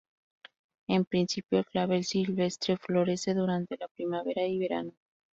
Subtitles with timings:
[0.87, 4.93] En principio, el clavel silvestre florece durante la primavera y verano.